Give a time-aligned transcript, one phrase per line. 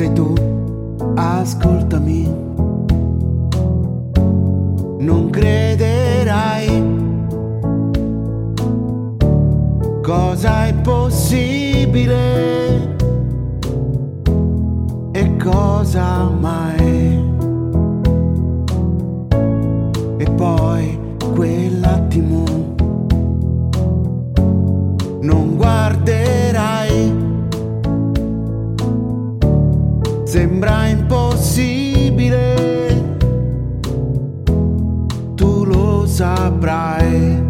[0.00, 0.32] sei tu,
[1.14, 2.22] ascoltami.
[4.98, 6.82] Non crederai
[10.00, 12.16] cosa è possibile
[15.12, 17.22] e cosa mai.
[20.16, 20.98] E poi
[21.34, 22.49] quell'attimo
[30.30, 32.54] Sembra impossibile,
[35.34, 37.42] tu lo saprai.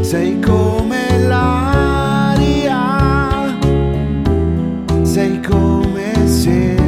[0.00, 2.78] Sei come l'aria,
[5.02, 6.87] sei come se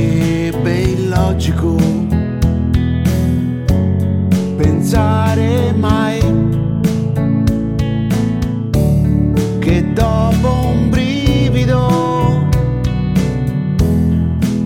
[0.00, 1.76] Sarebbe illogico
[4.56, 6.18] pensare mai
[9.58, 12.48] che dopo un brivido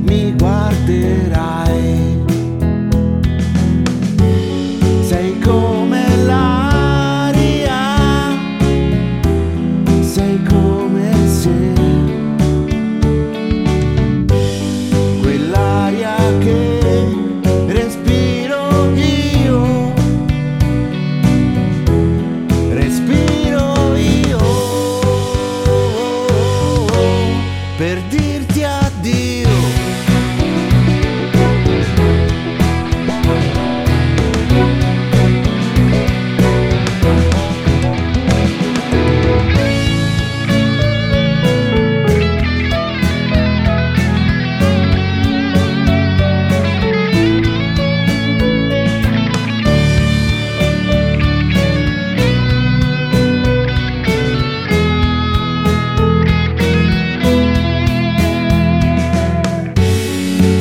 [0.02, 1.63] mi guarderai.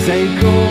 [0.06, 0.63] Say go